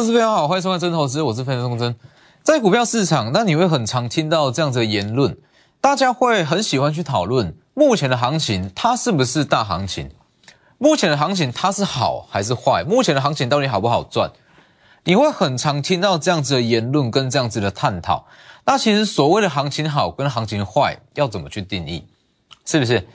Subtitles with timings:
[0.00, 1.94] 各位投资朋友好，欢迎收看真投资，我是分析钟真。
[2.42, 5.36] 在股票市场，那你会很常听到这样子的言论，
[5.78, 10.10] 大家会很喜欢去讨论目前的行情，它是不是大行情？
[10.78, 12.82] 目前的行情它是好还是坏？
[12.82, 14.30] 目前的行情到底好不好赚？
[15.04, 18.24] 你会很常听到这样子的言论跟这样子的探讨。
[18.64, 22.06] 那其实所谓的行情好跟行情坏要怎么去定义？
[22.64, 23.06] 是不是？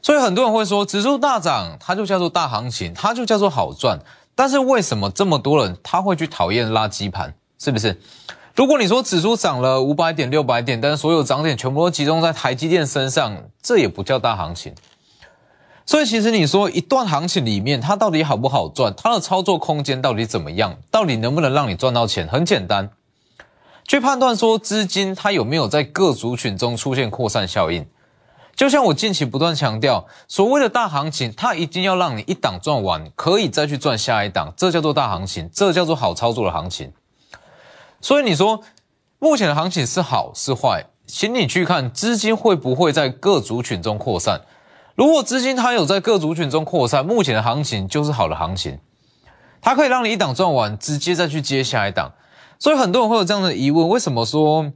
[0.00, 3.98] 所以很多人会说，指数大涨，它就叫做大行情，它就叫做好赚。
[4.34, 7.34] 但是为什么这么多人他会去讨厌垃圾盘？
[7.58, 8.00] 是不是？
[8.54, 14.74] 如果你说指数涨了五百点、六百点，但是所有涨点全部都集中在台积电身上，这也不叫大行情。
[15.86, 18.94] 所以其实你说一段行情里面，它到底好不好赚？
[18.96, 20.76] 它的操作空间到底怎么样？
[20.90, 22.28] 到底能不能让你赚到钱？
[22.28, 22.90] 很简单，
[23.86, 27.86] 去判断说资金它有没有在各族群中出现扩散效应。
[28.56, 36.92] 就像我近期不断强调，所谓的大行情，它一定要让你一档赚完，可以再去赚下一档，这叫做大行情，这叫做好操作的行情。
[38.00, 38.60] 所以你说
[39.18, 44.42] 目前的行情是好是坏，请你去看资金会不会在各族群中扩散。
[44.94, 48.78] 如果资金它有在各族群中扩散，目前的行情就是好的行情，
[49.60, 52.12] 它可以让你一档赚完，直接再去接下一档。
[52.60, 54.70] 所以很多人会有这样的疑问，为什么说？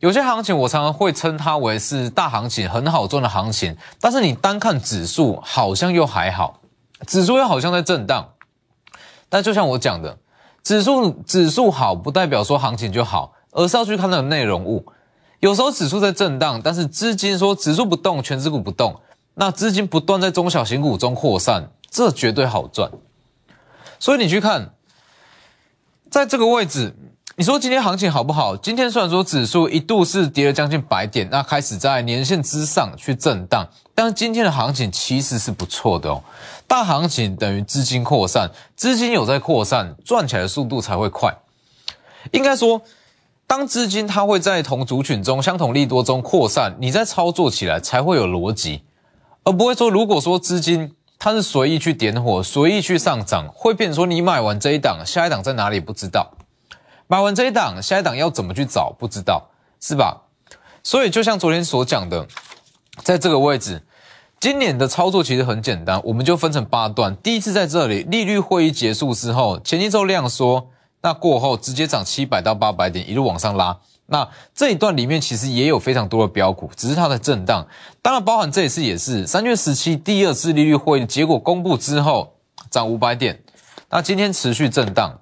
[0.00, 3.76] 有些行情我常常会称它为是大行情，很好赚的行情。
[4.00, 6.60] 但是你单看指数好像又还好，
[7.06, 8.30] 指数又好像在震荡。
[9.28, 10.16] 但就像我讲的，
[10.62, 14.86] 指数指数好不代表说行情就好，而是要去看它的内容物。
[15.40, 18.98] 有时候指数在震荡，但是资金说指数不动，全指股不动，
[19.34, 22.90] 那资金不断在中小型股中扩散，这绝对好赚。
[23.98, 24.72] 所以你去看，
[26.10, 26.96] 在这个位置。
[27.40, 28.54] 你说今天行情好不好？
[28.54, 36.22] 今天虽然说指数一度是跌了将近百点，那开始在年线之上去震荡，但是今天的行情其实是不错的哦。
[36.68, 41.34] 大行情等于资金扩散，资金有在扩散，赚起来的速度才会快。
[42.32, 42.82] 应该说，
[43.46, 48.82] 当资金它会在同族群中、相同利多中扩散，你在操作起来才会有逻辑，
[49.44, 56.30] 而不会说如果说资金它是随意去点火、随意去上涨，会变说你买完这一档，下一档在哪里不知道。
[57.10, 58.94] 买完这一档，下一档要怎么去找？
[58.96, 59.50] 不知道，
[59.80, 60.22] 是吧？
[60.84, 62.24] 所以就像昨天所讲的，
[63.02, 63.82] 在这个位置，
[64.38, 67.16] 今年的操作其实很简单，我们就分成八段。
[67.16, 70.68] 第一次在这里，利率会议结束之后，前一周量缩，
[71.02, 73.76] 那过后直接涨七百到八百点，一路往上拉。
[74.06, 77.66] 那这一段里面其实也有非常多的标股，只是它的震荡。
[78.00, 82.34] 当然，包含这一次也是三月十七第二次利率会议结果公布之后，
[82.70, 83.42] 涨五百点。
[83.88, 85.18] 那今天持续震荡。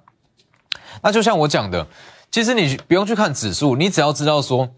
[1.01, 1.85] 那就像我讲的，
[2.31, 4.69] 其实你不用去看指数，你只要知道说，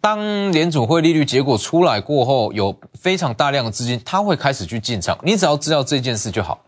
[0.00, 6.60] 当联储会利率结果出来过后，有非常大量的资金，它会开始去进场，你只要知道这件事就好。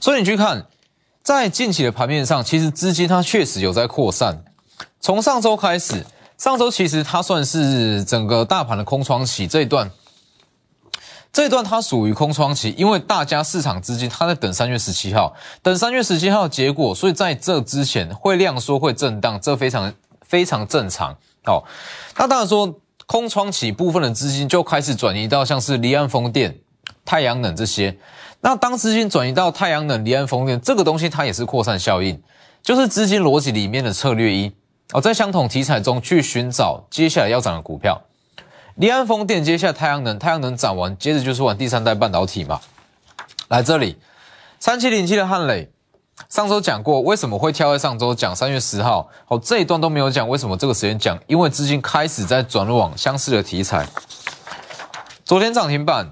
[0.00, 0.66] 所以你去看，
[1.22, 4.44] 在近期的盘面上，其实资金它确实有在扩散。
[5.00, 6.04] 从上周开始，
[6.36, 9.90] 上周其实它算是整个大盘的空窗期这一段。
[11.36, 19.92] 这一段它属于空窗期，因为大家市场资金它在等三月十七号，等三月十七号结果，所以在这之前会量缩会震荡，这非常
[20.22, 21.14] 非常正常。
[21.44, 21.62] 好，
[22.16, 26.58] 那当然说空窗期部分的资金就开始转移到像是离岸风电、
[27.04, 27.94] 太阳能这些。
[28.40, 32.18] 那当资金转移到太阳能、离岸风电这个东西，它也是扩散效应，
[32.62, 34.50] 就是资金逻辑里面的策略一
[34.94, 38.00] 哦，在相同题材中去寻找接下来要涨的股票。
[38.76, 42.60] 离岸风电接下太阳能，太阳能涨完，接着就是玩第三代半导体嘛。
[43.48, 43.98] 来这里，
[44.60, 45.70] 三七零七的汉磊，
[46.28, 51.18] 上周讲过为什么会跳在上周讲三月十号，好这一段都没有讲，为什么这个时间讲？
[51.26, 53.88] 因为资金开始在转往相似的题材。
[55.24, 56.10] 昨天涨停板，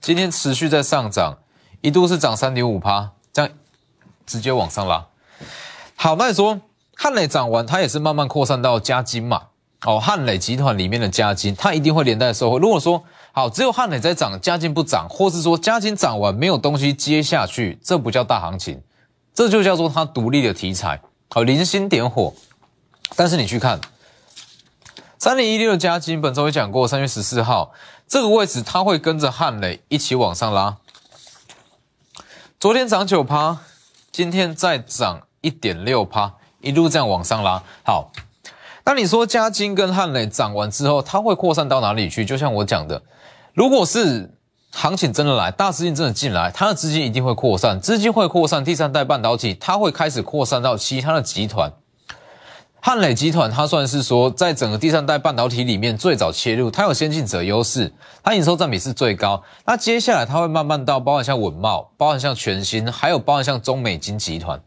[0.00, 1.38] 今天持续在上涨，
[1.82, 3.50] 一度是涨三点五趴，这样
[4.26, 5.06] 直接往上拉。
[5.94, 6.60] 好，那你说
[6.96, 9.42] 汉磊涨完，它也是慢慢扩散到加金嘛？
[9.86, 12.58] 哦，汉磊集团里面的加金，它一定会连带收获。
[12.58, 18.80] 如果说好，只有汉磊在涨，加金不涨，或是说加金涨完没有东西接下去，这不叫大行情，
[19.34, 22.32] 这就叫做它独立的题材，好，零星点火。
[23.14, 23.78] 但是你去看
[25.18, 27.72] 三零一六的加金，本周也讲过，三月十四号
[28.08, 30.78] 这个位置，它会跟着汉磊一起往上拉。
[32.58, 33.58] 昨天涨九趴，
[34.10, 36.32] 今天再涨一点六趴，
[36.62, 38.10] 一路这样往上拉，好。
[38.86, 42.24] 那你说嘉金跟汉磊涨完之后，它会扩散到哪里去？
[42.24, 43.02] 就像我讲的，
[43.54, 44.30] 如果是
[44.72, 48.62] 行情真的来，大资金真的进来，它的资金一定会扩散，资金会扩散。
[48.62, 51.72] 第三代半导体它会开始扩散到其他的集团。
[52.80, 57.90] 汉磊集团它算是说在整个第三代半导体里面最早切入，它有先进者优势，
[58.22, 59.42] 它营收占比是最高。
[59.64, 64.60] 那接下来它会慢慢到包含像稳茂，包含像全新，还有包含像中美金集团。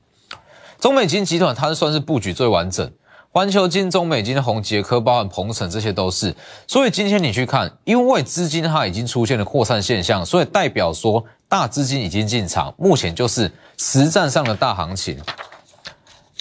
[0.80, 2.92] 中美金集团它算是布局最完整，
[3.38, 6.36] 环球金、中美金、宏杰科、包含鹏程这些都是。
[6.66, 15.20] 所以今天你去看，因为资金它已经出现了扩散现象，所以代表说大资金已经进场，目前就是实战上的大行情。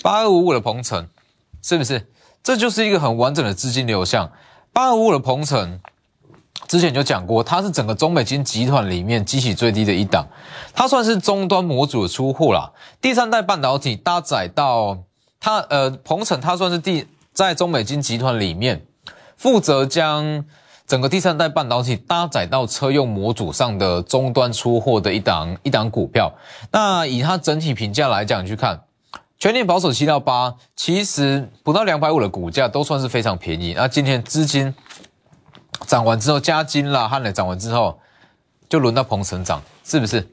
[0.02, 1.06] 八二五五的鹏程。
[1.62, 2.06] 是不是？
[2.44, 4.30] 这就是一个很完整的资金流向。
[4.72, 5.80] 八二五五的鹏程，
[6.68, 10.28] 之前就讲过，它是整个中美金集团里面机器最低的一档，
[10.72, 12.72] 它算是终端模组的出货啦。
[13.00, 14.96] 第三代半导体搭载到
[15.46, 18.84] 它，呃，鹏程它算是第在中美金集团里面
[19.36, 20.44] 负责将
[20.88, 26.34] 整个第三代半导体搭载到车用模组上的终端出货的一档一档股票。
[26.72, 28.82] 那以它整体评价来讲，去看。
[29.38, 33.72] 全年保守七到八，其实不到两百五的股价都算是非常便宜。
[33.74, 34.74] 那今天资金
[35.86, 38.00] 涨完之后，加金啦、汉磊涨完之后，
[38.68, 40.28] 就轮到鹏程涨，是不是？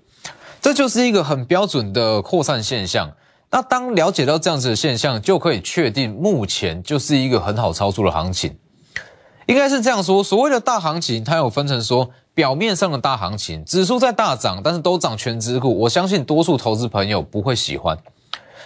[0.60, 3.12] 这就是一个很标准的扩散现象。
[3.54, 8.58] 那当了解到这样子的现象，就可以确定目前就是一个很好操作的行情。
[9.46, 17.96] 应该是这样说，所谓的大行情，它有分成说表面上的大行情，指数在大涨，但是都涨全指股，我相信多数投资朋友不会喜欢。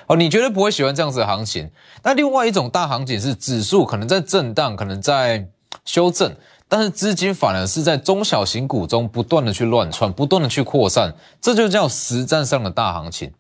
[0.06, 1.70] 哦，你绝对不会喜欢这样子的行情。
[2.02, 5.46] 那另外一种大行情是指数可能在震荡，可能在
[5.84, 6.34] 修正，
[6.70, 13.34] 但是资金反而是在中小型股中不断的去乱窜，不断的去扩散，这就叫实战上的大行情。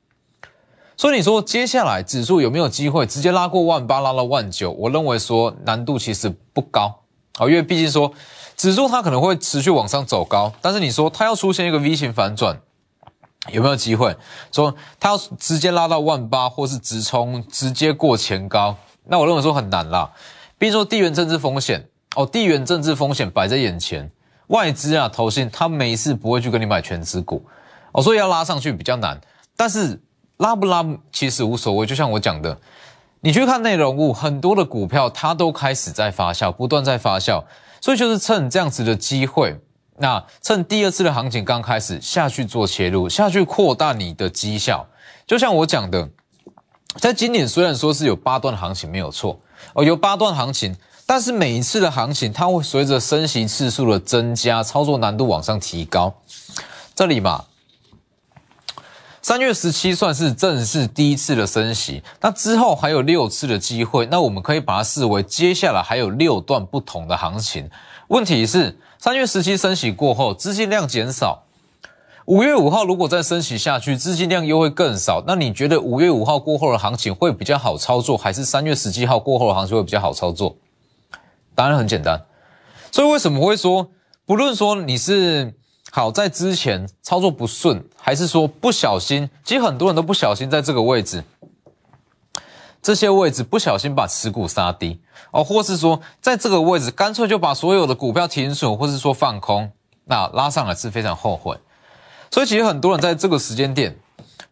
[0.97, 4.71] 所以你说接下来指数有没有机会直接拉过万八，拉到万九？
[4.71, 7.03] 我认为说难度其实不高。
[7.37, 8.11] 好，因为毕竟说
[8.55, 12.59] 指数它可能会持续往上走高，但是你说它要出现一个 V 型反转。
[13.51, 14.13] 有没有机会
[14.51, 18.75] 说它要直接拉到万八，或是直冲直接过前高？
[19.05, 20.11] 那我认为说很难啦。
[20.57, 24.11] 比如说地缘政治风险哦，地缘政治风险摆在眼前，
[24.47, 27.45] 外资啊、投信，他没事不会去跟你买全资股
[27.93, 29.21] 哦，所以要拉上去比较难。
[29.55, 30.01] 但是
[30.37, 32.57] 拉不拉其实无所谓，就像我讲的，
[33.21, 37.43] 你去看内容物，很多的股票它都开始在发酵，不断在发酵，
[37.81, 39.59] 所以就是趁这样子的机会。
[39.99, 44.85] 那趁第二次的行情刚开始下去做切入，下去扩大你的绩效。
[45.25, 46.07] 就像我讲的，
[46.97, 49.39] 在今年虽然说是有八段行情没有错
[49.73, 56.13] 哦，有八段行情，但是每一次的行情它会随着升息次数的增加，操作难度往上提高。
[56.93, 57.45] 这里嘛，
[59.27, 67.69] 三月十七算是正式第一次的升息，那之后还有六次的机会，那我们可以把它视为接下来还有六段不同的行情。
[68.07, 68.77] 问题是。
[68.97, 71.43] 三月十七升息过后，资金量减少。
[72.23, 75.21] 五月五号如果再升息下去，资金量又会更少。
[75.27, 80.55] 那你觉得五月五号过后的行情会比较好操作，还是三月十七号过后的行情会比较好操作？
[81.53, 82.23] 答案很简单。
[82.93, 83.89] 所以为什么会说，
[84.25, 85.53] 不论说你是
[85.91, 91.23] 好在之前操作不顺，还是说不小心，其实很多人都不小心在这个位置。
[92.81, 95.01] 这些位置不小心把持股杀低
[95.31, 99.69] 哦，或是说在这个位置干脆就把所有的股票停损，或是说放空，
[100.05, 101.57] 那拉上来是非常后悔。
[102.31, 103.97] 所以其实很多人在这个时间点，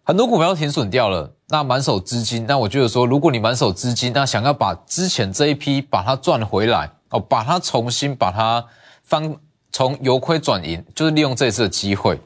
[0.04, 8.66] 很多股票停损掉了，那满手资金，那我觉得说，如果你满手资金，那想要把之前这一批把它赚回来哦，把它重新把它
[9.04, 9.34] 翻
[9.78, 12.18] 从由亏转盈，就是利用这次的机会，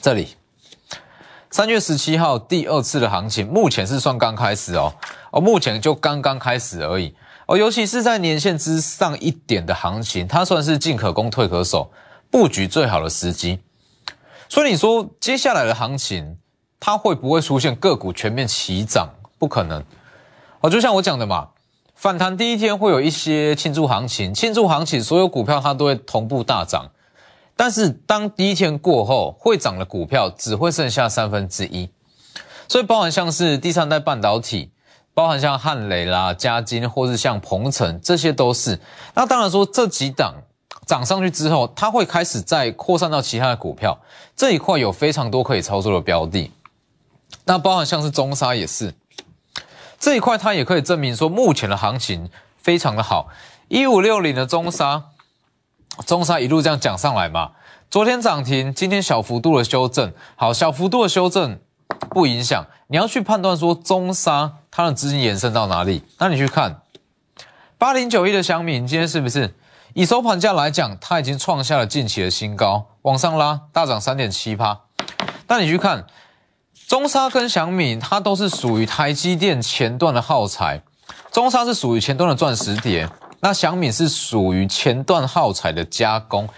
[0.00, 0.34] 这里。
[1.50, 4.94] 三月十七号第二次的行情，目前是算刚开始哦，
[5.30, 7.14] 哦，目前就刚刚开始而已
[7.48, 11.90] 哦，尤其是在年线之上一点的行情，它算是进可攻退可守，
[12.30, 13.60] 布局最好的时机。
[14.48, 16.38] 所以你说接下来的行情，
[16.80, 19.10] 它会不会出现个股全面齐涨？
[19.38, 19.84] 不可能
[20.62, 21.50] 哦，就像我讲的嘛，
[21.98, 26.88] 反弹第一天会有一些庆祝行情，庆祝行情，所有股票它都会同步大涨。
[27.56, 31.90] 但是当第一天过后，会涨的股票只会剩下三分之一，
[32.68, 34.70] 所以包含像是第三代半导体，
[35.12, 38.78] 包含像汉雷啦、嘉金，或是像鹏程，这些都是。
[39.14, 40.36] 那当然说这几档
[40.86, 43.98] 涨上去之后，它会开始再扩散到其他的股票，
[44.36, 46.52] 这一块有非常多可以操作的标的。
[47.44, 48.94] 那包含像是中沙也是，
[49.98, 53.28] 这一块它也可以证明说目前的行情非常的好，
[53.68, 55.04] 一五六零的中沙。
[56.06, 57.50] 中沙一路这样讲上来嘛，
[57.90, 61.58] 昨天涨停，今天小幅度的修正，好，小幅度的修正
[62.10, 62.64] 不影响。
[62.86, 66.82] 你要去判断说中沙它的资金延伸到哪里，那你去看
[67.76, 69.56] 八零九一的祥敏，今天是不是
[69.94, 74.82] 以收盘价来讲，它已经创下了近期的新高，往上拉，大涨三点七趴。
[75.48, 76.06] 那你去看
[76.88, 80.82] 中沙跟祥敏，它都是属于台积电前段的耗材。
[81.30, 83.06] 中沙是属于前段的钻石碟，
[83.40, 86.48] 那祥敏是属于前段耗材的加工，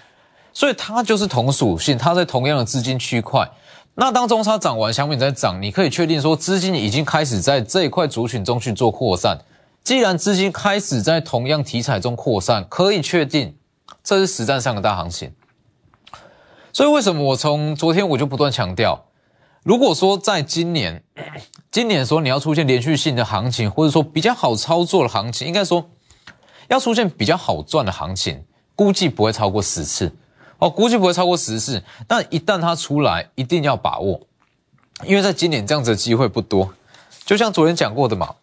[0.52, 3.50] 所以它就是同属性，它在同样的资金区块。
[3.96, 9.37] 那当中沙涨完，祥敏在涨，你可以确定说资金已经开始在这一块族群中去做扩散。
[9.82, 13.56] 既然资金开始在同样题材中扩散，可以确定
[14.04, 15.32] 这是实战上的大行情。
[16.72, 19.06] 所以为什么我从昨天我就不断强调，
[19.62, 21.02] 如果说在今年，
[21.71, 25.90] 今年说你要出现连续性的行情，或者说比较好操作的行情，应该说
[26.69, 28.43] 要出现比较好赚的行情，
[28.75, 30.11] 估计不会超过十次
[30.59, 31.83] 哦，估计不会超过十次。
[32.07, 34.21] 但一旦它出来，一定要把握，
[35.05, 36.73] 因为在今年这样子的机会不多。
[37.26, 38.35] 就像昨天讲过的嘛。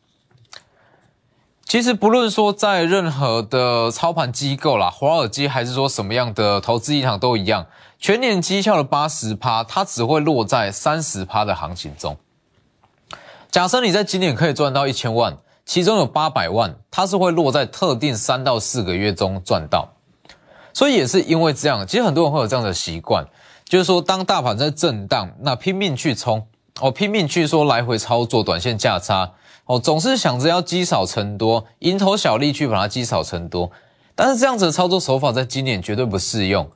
[1.68, 7.66] 其实不论说在任何的操盘机构啦，华尔街还是说什么样的投资银行都一样，
[8.00, 12.16] 全年绩效的八十趴，它只会落在三十趴的行情中。
[13.52, 19.90] 假设你在今年可以赚到一千万，其中有八百万，它是会落在特定三到四个月中赚到。
[20.72, 23.26] 所以也是因为这样，其实很多人会有这样的习惯，
[23.66, 26.48] 就是说当大盘在震荡，那拼命去冲，
[26.80, 29.34] 哦，拼命去说来回操作短线价差。
[29.68, 33.70] 哦，总是想着要积少成多，蝇头小利去把它积少成多，
[34.16, 36.72] 但是这样子的操作手法在今年绝对不适用。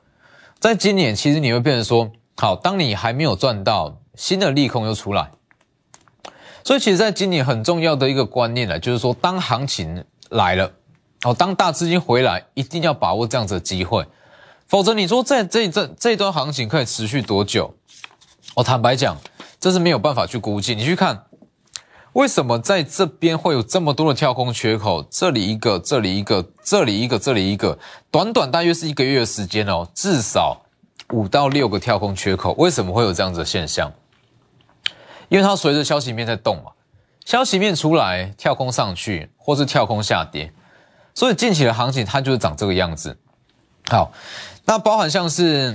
[0.59, 5.31] 在今年，其实你会变成说，好，当你还没有赚到，新的利空又出来，
[6.65, 10.69] 所以其实在今年很重要的一个观念呢，就是说，当行情来了，
[11.23, 14.05] 哦，当大资金回来，一定要把握这样子的机会，
[14.67, 17.73] 否则你说在这这这段行情可以持续多久？
[18.55, 19.17] 我坦白讲，
[19.61, 20.75] 这是没有办法去估计。
[20.75, 21.23] 你去看。
[22.13, 25.01] 为什么在这边会有这么多的跳空缺口？
[25.09, 27.79] 这里一个，这里一个，这里一个，这里一个，
[28.11, 30.61] 短短大约是一个月的时间哦，至少
[31.13, 32.53] 五到六个跳空缺口。
[32.57, 33.89] 为什么会有这样子的现象？
[35.29, 36.71] 因为它随着消息面在动嘛，
[37.23, 40.51] 消息面出来，跳空上去，或是跳空下跌，
[41.15, 43.17] 所以近期的行情它就是长这个样子。
[43.87, 44.11] 好，
[44.65, 45.71] 那包含像是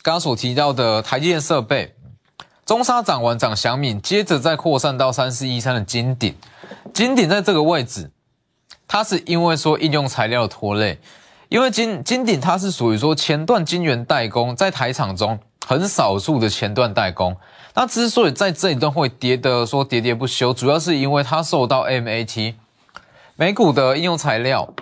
[0.00, 1.96] 刚刚所提到的台积电设备。
[2.72, 6.34] 中沙涨完涨祥敏，接着再扩散到三四一三的金鼎，
[6.94, 8.10] 金鼎在这个位置，
[8.88, 10.98] 它是因为说应用材料拖累，
[11.50, 17.36] 因为金金鼎它是属于说前段晶圆代工，在台厂中很少数的前段代工，
[17.74, 22.54] 那之所以在这一段会跌的说喋喋不休，主要是因为它受到 MAT
[23.36, 24.72] 美股的应用材料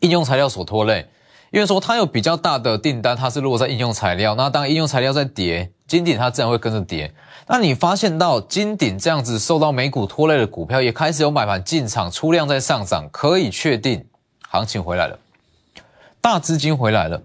[0.00, 1.08] 应用材料所拖累，
[1.52, 5.70] 因为说它有比较大的订单，它是落在应用材料，那当应用材料在跌。
[5.86, 7.12] 金鼎它自然会跟着跌，
[7.46, 14.04] 那你发现到金鼎这样子受到美股拖累的股票也开始有买盘进场，出量在上涨，可以确定
[14.48, 15.16] 行情回来了，
[16.20, 17.22] 大资金回来了，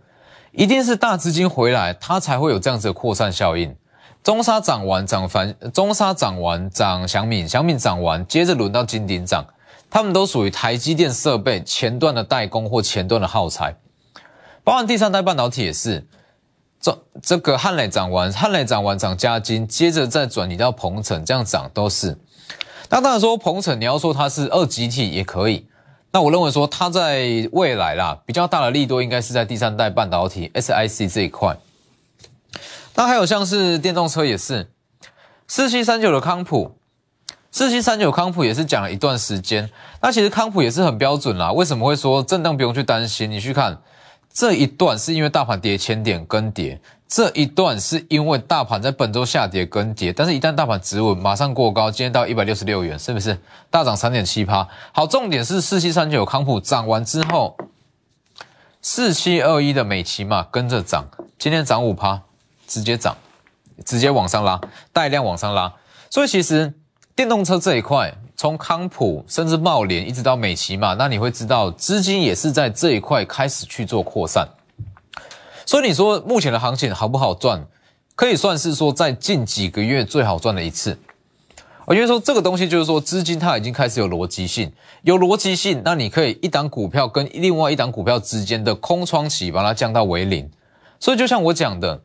[0.51, 3.75] 一定是大资金回来，它才会有这样子的扩散效应。
[4.23, 9.43] 中沙涨完涨反，中沙涨完涨祥敏，祥敏涨完接着轮到金鼎涨，
[9.89, 13.75] 他们都属于台积电设备前段的代工或前段的耗材，
[14.63, 16.05] 包含第三代半导体也是。
[16.81, 22.17] 这这个汉磊涨完，汉磊涨完涨加金，接着再转移到鹏程，这样涨都是。
[22.89, 25.67] 那当然说鹏程，你要说它是二级体也可以。
[26.11, 31.55] 那我认为说它在未来啦，比较大的利多应该是在第三代半导体 SIC 这一块。
[32.95, 34.71] 那还有像是电动车也是，
[35.47, 36.75] 四七三九的康普，
[37.51, 39.69] 四七三九康普也是讲了一段时间。
[40.01, 43.29] 那其实康普也是很标准啦，为什么会说震荡不用去担心？
[43.29, 43.79] 你去看。
[44.33, 53.37] 这一段是因为大盘跌千点跟跌，这一段是因为大盘在本周下跌跟跌，但是一旦大盘止稳，马上过高，今天到一百六十六元，是不是
[53.69, 54.67] 大涨三点七趴？
[54.93, 57.57] 好，重点是四七三九康普涨完之后，
[58.81, 61.05] 四七二一的美琪嘛跟着涨，
[61.37, 62.21] 今天涨五趴，
[62.65, 63.17] 直接涨，
[63.85, 64.61] 直接往上拉，
[64.93, 65.73] 带量往上拉，
[66.09, 66.73] 所以其实
[67.15, 68.15] 电动车这一块。
[68.41, 74.49] 从康普甚至茂联一直到美琪嘛，那你会知道资金也是在这一块开始去做扩散。
[75.63, 77.63] 所以你说目前的行情好不好赚？
[78.15, 80.97] 可以算是说在近几个月最好赚的一次。
[81.85, 90.49] 我觉得说这个东西就是说资金它已经开始有逻辑性，有逻辑性，那你可以一档股票跟另外一档股票之间的空窗期把它降到为零。
[90.99, 92.01] 所以就像我讲的。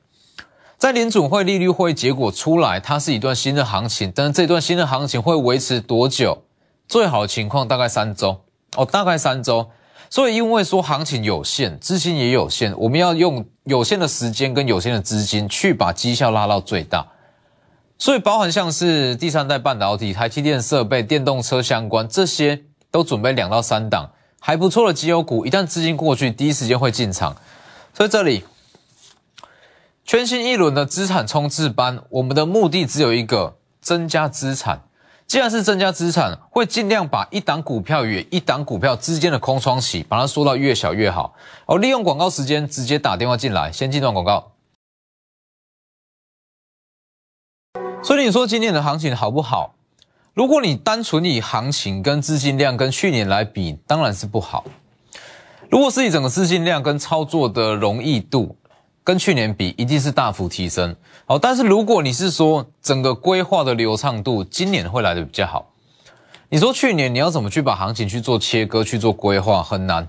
[0.78, 6.42] 在联准会利率会结果出来，它是一段新的行情，但是这段新的行情会维持多久？
[6.87, 8.42] 最好的情况大概三周
[8.76, 9.71] 哦，大概三周。
[10.11, 17.06] 所以因为说行情有限，资金也有限，我们要用有限的时间跟有限的资金去把绩效拉到最大。
[17.99, 27.35] 所以包含像是第三代半导体、台积电设备、电动车相关这些，都准备两到三档还不错的绩优股，一旦资金过去，第一时间会进场。
[27.95, 28.45] 所以这里。
[30.07, 34.81] 全新一轮的资产冲刺班，我们的目的只有一个：增加资产。
[35.27, 41.35] 既然是增加资产，会尽量把一档股票与一档股票之间的空窗期，把它缩到越小越好。
[41.67, 44.53] 哦，利用广告时间直接打电话进来，先进段广告。
[48.05, 49.75] 所以你说今年的行情好不好？
[50.35, 54.65] 如果你单纯以行情跟资金量跟去年来比，当然是不好。
[55.69, 58.57] 如果是以整个资金量跟操作的容易度
[59.07, 60.97] 跟去年比，一定是大幅提升。
[61.27, 65.71] 好，但是如果你是说整个规划的流畅度，今年会来的比较好。
[66.49, 70.09] 你说去年你要怎么去把行情去做切割去做规划，很难。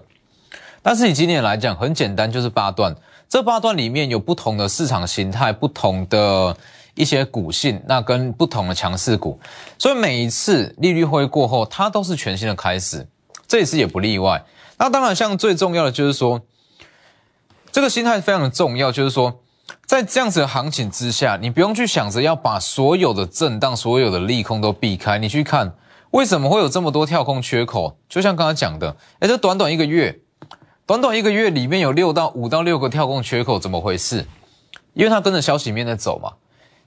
[0.81, 2.95] 但是以今年来讲，很简单，就是八段。
[3.29, 6.57] 这八段里面有不同的市场形态，不同的
[6.95, 9.39] 一些股性，那跟不同的强势股，
[9.77, 13.07] 所以每一次利率会过后，它都是全新的开始。
[13.47, 14.43] 这一次也不例外。
[14.79, 16.41] 那当然，像最重要的就是说，
[17.77, 19.39] 这个心态非常的重要，就是说。
[19.85, 25.19] 在这样子的行情之下，你不用去想着要把所有的震荡、所有的利空都避开。
[25.19, 25.71] 你去看
[26.09, 27.95] 为什么会有这么多跳空缺口？
[28.09, 30.21] 就像刚才讲的，哎，这短短一个月，
[30.87, 34.25] 短短一个月里面有六到五到六个跳空缺口，怎么回事？
[34.95, 36.33] 因为它跟着消息面在走嘛。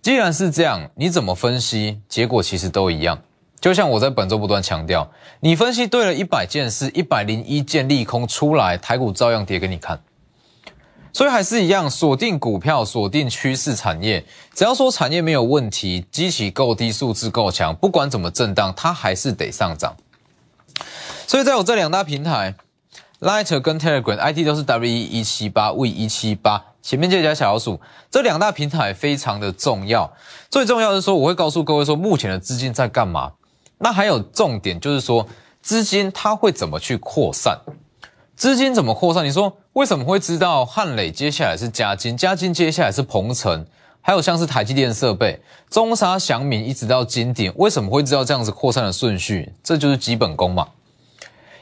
[0.03, 3.17] 既然是这样，你怎么分析，结果其实都一样。
[3.61, 10.01] 就像我在本周不断强调，你分析对了一百件事，一百零一件利空出来，台股照样跌给你看。
[11.13, 14.25] 所以还是一样，锁定股票，锁定趋势产业。
[14.55, 19.97] 只要说产业没有问题，机器够低，数字够强，不管怎么震荡，它还是得上涨。
[21.27, 22.55] 所以在我这两大平台
[23.21, 30.13] ，Lighter 跟 Telegram，ID 都是 W 一七八 V 一七八，前面这加小老鼠，这两大平台非常的重要。
[30.49, 33.33] 最重要的是说，我会告诉各位说，目前的资金在干嘛。
[33.79, 35.27] 那还有重点就是说，
[35.63, 37.59] 资金它会怎么去扩散？
[38.41, 39.23] 资金怎么扩散？
[39.23, 43.67] 你说为什么会知道汉磊接下来是嘉金，嘉金接下来是鹏程，
[44.01, 49.53] 还有像是台积电设备、中沙、祥敏一直到金鼎，为什么会知道这样子扩散的顺序？
[49.63, 50.69] 这就是基本功嘛。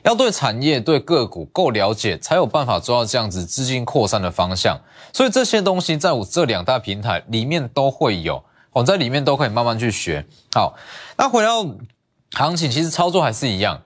[0.05, 4.79] 要对产业、对个股够了解，才有办法做到这样子资金扩散的方向。
[5.13, 8.41] 所以这些东西在我这两大平台里面都会有，
[8.73, 10.25] 我在里面都可以慢慢去学。
[10.53, 10.77] 好，
[11.17, 11.67] 那回到
[12.35, 13.83] 行情，其实操作还是一样。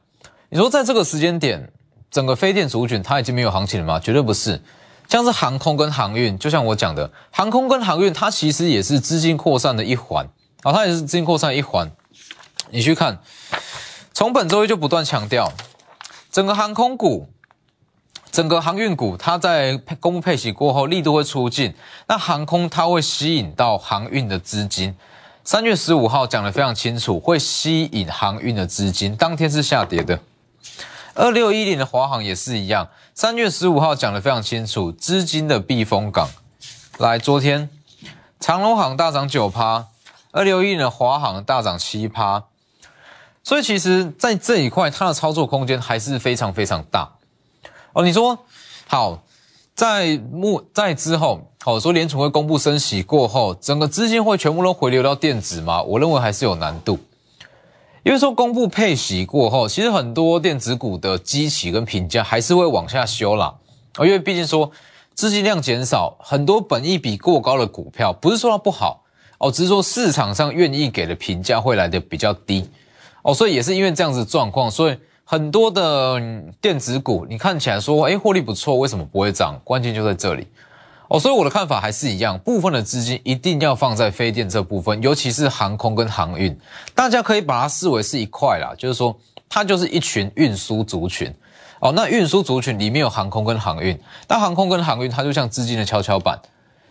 [0.50, 1.72] 你说在这个时间点。
[2.12, 3.98] 整个非电族群它已经没有行情了吗？
[3.98, 4.62] 绝对不是，
[5.08, 10.28] 像是航空跟航运，就像我讲的，航空跟航运它其实也是资金扩散的一环
[10.62, 11.90] 啊，它也是资金扩散一环。
[12.70, 13.18] 你去看，
[14.12, 15.50] 从本周一就不断强调，
[16.30, 17.30] 整个航空股、
[18.30, 21.74] 整个航运股，它在公布配息过后力度会出尽，
[22.06, 24.94] 那航空它会吸引到航运的资金。
[25.44, 30.18] 三月十五号讲的非常清楚，会吸引航运的资金，当天是下跌的。
[31.14, 36.28] 二六一零的华航也是一样，三月十五号讲的非常清楚，资金的避风港。
[36.98, 37.68] 来，昨天
[38.40, 39.88] 长隆航大涨九趴，
[40.30, 42.44] 二六一零的华航大涨七趴，
[43.42, 47.12] 所以其实在这一块，它的操作空间还是非常非常大。
[47.92, 48.38] 哦，你说
[48.86, 49.22] 好，
[49.74, 55.82] 在目在之后，好说联储会公布升息过后，整个资金会全部都回流到电子吗？
[55.82, 56.98] 我认为还是有难度。
[58.04, 63.54] 因为说公布配息过后，其实很多电子股的基期跟评价还是会往下修啦。
[64.00, 64.68] 因为毕竟说
[65.14, 69.04] 资金量减少，很多本益比过高的股票，不是说它不好
[69.38, 72.68] 哦，只是说市场上愿意给的评价会来的比较低
[73.22, 76.20] 哦，所以也是因为这样子状况，所以很多的
[76.60, 79.60] 电子股你看起来说，哎，获利不错，为什么不会涨？
[79.62, 80.48] 关键就在这里。
[81.12, 86.58] 哦，所以我的看法还是一样，部分的资金一定要放在非电这部分，尤其是航空跟航运，
[86.94, 89.14] 大家可以把它视为是一块啦，就是说
[89.46, 91.30] 它就是一群运输族群。
[91.80, 96.40] 哦，那运输族群里面有航空跟航运，那航空跟航运它就像资金的跷跷板，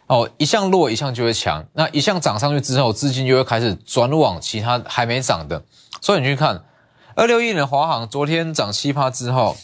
[0.06, 5.64] 哦，一项弱一项就会强，那一项涨上去之后，资金就会开始转往其他还没涨的。
[6.00, 6.64] 所以你去看
[7.16, 9.58] 二六一的华航，昨天涨七趴之后，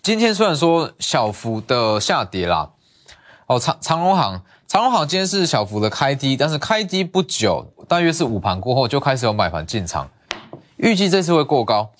[0.00, 2.70] 今天虽然说小幅的下跌啦。
[3.52, 10.08] 哦，长长荣行，长荣行今天是小幅的开低，但是开低不久，大约是午盘过后就开始有买盘进场，
[10.76, 11.90] 预计这次会过高。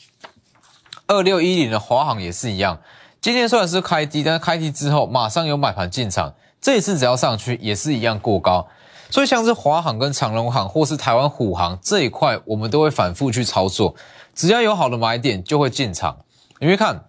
[1.07, 2.81] 二六一零的华航也是一样，
[3.21, 8.67] 今天虽然是开低，但是开低之后马上有买盘进场，这一次只要上去也是一样过高。
[9.11, 13.95] 所以像是华航跟长荣航或是台湾虎航这一块，我们都会反复去操作，
[14.35, 16.17] 只要有好的买点就会进场。
[16.61, 17.05] 你们看，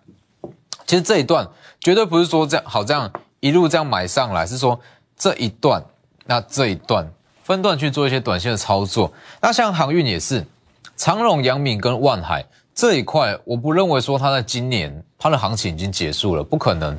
[0.86, 1.48] 其实这一段
[1.80, 3.10] 绝对不是说这样好这样。
[3.44, 4.80] 一路这样买上来，是说
[5.18, 5.84] 这一段，
[6.26, 7.06] 那这一段
[7.44, 9.12] 分段去做一些短线的操作。
[9.42, 10.46] 那像航运也是，
[10.96, 16.98] 长荣、阳明跟万海这一块，我不认为说它在今年它的行情已经结束了，不可能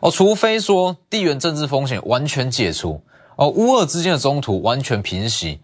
[0.00, 3.00] 哦，除非说地缘政治风险完全解除
[3.36, 5.60] 哦，乌俄之间的冲突完全平息，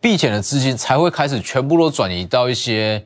[0.00, 3.04] 避险的资金才会开始全部都转移到一些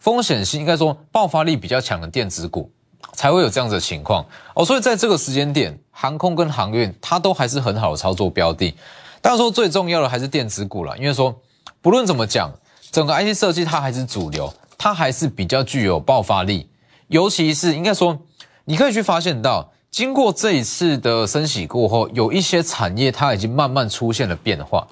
[0.00, 2.68] 风险性应该说爆发力比较强的电子股，
[3.12, 4.64] 才会有这样子的情况哦。
[4.64, 8.74] 所以在这个时间点，航空跟航运它都还是很好的操作标的。
[9.20, 11.38] 但是说最重要的还是电子股了，因为说
[11.82, 12.50] 不论怎么讲，
[12.90, 16.70] 整个 IC 设计它还是主流，它还是比较具有爆发力。
[17.08, 18.18] 尤其是应该说，
[18.64, 24.88] 你可以去发现到，经过这一次的升息过后，有一些产业它已经慢慢出现了变化。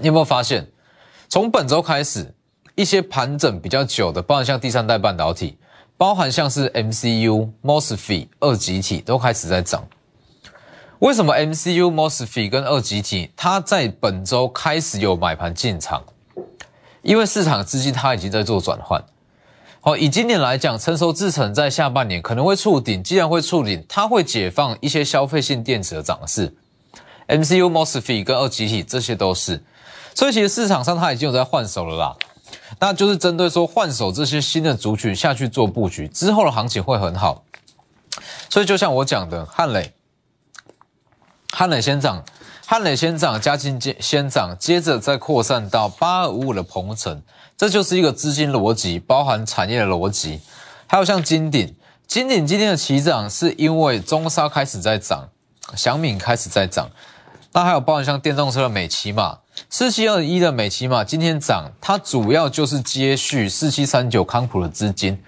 [0.00, 0.66] 你有没有发现，
[1.28, 2.34] 从本周开始，
[2.76, 5.58] 一些盘整比较久的，包含像第三代半导体，
[5.98, 9.86] 包含像是 MCU、MOSFET、二极体都开始在涨。
[11.00, 16.02] 为什么 MCU、MOSFET 跟二极体它在本周开始有买盘进场？
[17.02, 19.02] 因为市场资金它已经在做转换。
[19.80, 26.54] 好，以今年来讲，成熟制程在下半年可能会触顶，既然会触顶，它会解放一些消费性电子的涨势。
[27.26, 29.62] MCU、MOSFET 跟二极体这些都是。
[30.14, 32.16] 所以其实市场上它已经有在换手了啦，
[32.78, 37.44] 那就是针对说换手这些新的族群下去做布局，之后的行情会很好。
[38.48, 39.92] 所以就像我讲的，汉磊，
[41.56, 42.24] 汉磊先涨，
[42.66, 47.22] 汉磊先涨，嘉金接先涨，接着再扩散到八二五五的鹏程，
[47.56, 50.40] 这就是一个资金逻辑，包含产业的逻辑。
[50.88, 51.72] 还有像金鼎，
[52.08, 55.28] 金鼎今天的起涨是因为中沙开始在涨，
[55.76, 56.90] 祥敏开始在涨，
[57.52, 59.38] 那还有包含像电动车的美骑马。
[59.70, 65.22] 四七二一的美骑马今天涨，它主要就是接续四七三九康普的资金，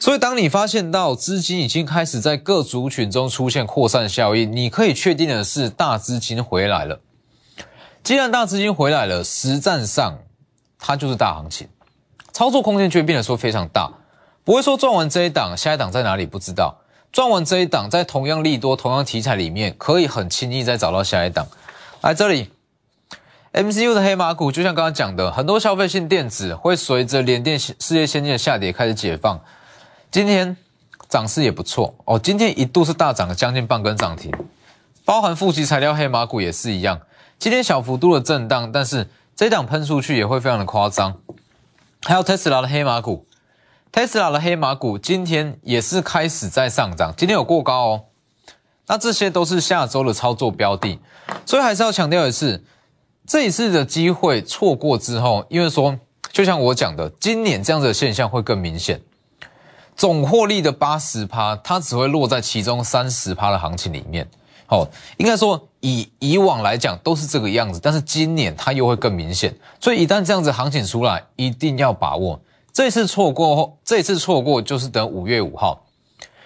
[0.00, 7.00] 所以当你发现到资金已经开始在各族群中出现扩散效应，你可以确定的是大资金回来了。
[8.04, 10.18] 既然大资金回来了，实战上
[10.78, 11.68] 它就是大行情，
[12.32, 13.92] 操作空间就会变得说非常大，
[14.44, 16.78] 不会说赚完这一档，下一档在哪里不知道，
[17.12, 21.46] 赚完这一档在同样利多、同样题材里面，可以很轻易再找到下一档。
[22.00, 22.50] 来这里。
[23.50, 29.40] MCU 的黑马股，就像刚刚讲的，很多消费性电子会随着联电世界先进的下跌开始解放。
[30.10, 30.56] 今天
[31.08, 34.32] 涨势也不错哦，今天一度是大涨了将近半根涨停，
[35.04, 37.00] 包含富集材料黑马股也是一样。
[37.38, 41.14] 今天小幅度的震荡，但是这档喷出去也会非常的夸张。
[42.02, 43.26] 还有特斯拉的黑马股，
[43.92, 48.04] 特斯拉的黑马股今天也是开始在上涨，今天有过高哦。
[48.86, 50.98] 那这些都是下周的操作标的，
[51.44, 52.64] 所以还是要强调一次。
[53.26, 55.98] 这一次的机会错过之后，因为说，
[56.32, 59.02] 就像我讲的，今年这样子的现象会更明显。
[59.98, 64.26] 总获利的八十趴，它只会落在其中三十趴的行情里面。
[64.68, 69.52] 哦，应该说以以往来讲都是这个样子，但是今年它又会更明显。
[69.80, 72.40] 所以一旦这样子行情出来，一定要把握。
[72.72, 75.84] 这次错过后，这次错过就是等五月五号。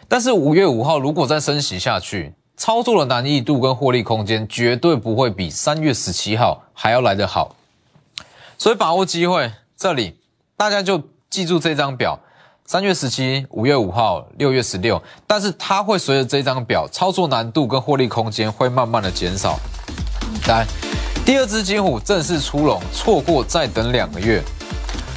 [0.09, 7.55] 但是五月五号如果再升息下去，操作的难易度跟获利空间绝对不会比三月十七号还要来得好，
[8.57, 10.17] 所以把握机会，这里
[10.57, 12.19] 大家就记住这张表：
[12.67, 15.03] 三月十七、五月五号、六月十六。
[15.27, 19.59] 但是它会随着这张表，操作难度跟获利空间会慢慢的减少。
[20.47, 20.67] 来，
[21.25, 24.43] 第二只金虎正式出笼，错过再等两个月，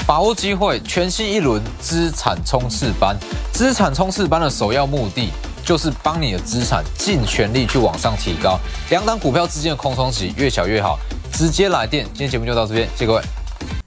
[0.05, 3.15] 把握机会，全新一轮资产冲刺班。
[3.53, 5.29] 资产冲刺班的首要目的。
[5.65, 8.59] 就是帮你的资产尽全力去往上提高，
[8.91, 10.99] 两档股票之间的空窗期越小越好，
[11.33, 12.05] 直接来电。
[12.13, 13.44] 今天节目就到这边，谢谢各位。